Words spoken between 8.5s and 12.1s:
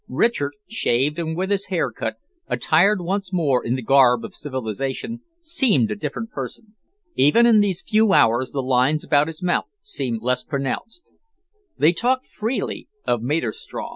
lines about his mouth seemed less pronounced. They